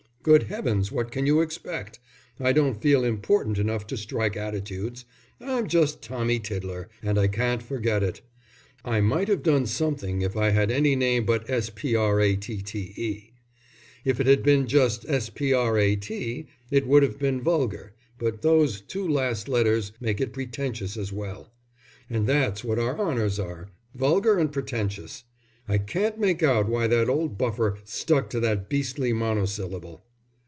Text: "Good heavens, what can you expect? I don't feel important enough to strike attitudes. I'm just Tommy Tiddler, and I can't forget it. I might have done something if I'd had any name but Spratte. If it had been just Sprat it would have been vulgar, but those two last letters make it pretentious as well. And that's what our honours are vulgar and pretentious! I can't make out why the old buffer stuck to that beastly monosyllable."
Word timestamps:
"Good 0.23 0.43
heavens, 0.43 0.91
what 0.91 1.11
can 1.11 1.25
you 1.25 1.41
expect? 1.41 1.97
I 2.39 2.51
don't 2.51 2.79
feel 2.79 3.03
important 3.03 3.57
enough 3.57 3.87
to 3.87 3.97
strike 3.97 4.37
attitudes. 4.37 5.03
I'm 5.39 5.67
just 5.67 6.03
Tommy 6.03 6.37
Tiddler, 6.39 6.89
and 7.01 7.17
I 7.17 7.27
can't 7.27 7.63
forget 7.63 8.03
it. 8.03 8.21
I 8.85 9.01
might 9.01 9.27
have 9.29 9.41
done 9.41 9.65
something 9.65 10.21
if 10.21 10.37
I'd 10.37 10.51
had 10.53 10.69
any 10.69 10.95
name 10.95 11.25
but 11.25 11.47
Spratte. 11.47 13.31
If 14.05 14.19
it 14.19 14.27
had 14.27 14.43
been 14.43 14.67
just 14.67 15.07
Sprat 15.07 16.03
it 16.69 16.85
would 16.85 17.01
have 17.01 17.17
been 17.17 17.41
vulgar, 17.41 17.95
but 18.19 18.43
those 18.43 18.79
two 18.79 19.07
last 19.07 19.49
letters 19.49 19.91
make 19.99 20.21
it 20.21 20.33
pretentious 20.33 20.97
as 20.97 21.11
well. 21.11 21.51
And 22.11 22.27
that's 22.27 22.63
what 22.63 22.77
our 22.77 22.95
honours 22.99 23.39
are 23.39 23.69
vulgar 23.95 24.37
and 24.37 24.51
pretentious! 24.51 25.23
I 25.67 25.79
can't 25.79 26.19
make 26.19 26.43
out 26.43 26.69
why 26.69 26.85
the 26.85 27.07
old 27.07 27.39
buffer 27.39 27.79
stuck 27.85 28.29
to 28.29 28.39
that 28.41 28.69
beastly 28.69 29.13
monosyllable." 29.13 30.03